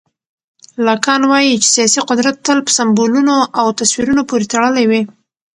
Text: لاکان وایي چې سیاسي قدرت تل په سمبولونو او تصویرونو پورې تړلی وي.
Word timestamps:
لاکان 0.87 1.21
وایي 1.31 1.53
چې 1.63 1.67
سیاسي 1.75 1.99
قدرت 2.09 2.35
تل 2.45 2.59
په 2.65 2.71
سمبولونو 2.77 3.35
او 3.59 3.65
تصویرونو 3.79 4.21
پورې 4.29 4.49
تړلی 4.53 4.85
وي. 4.89 5.01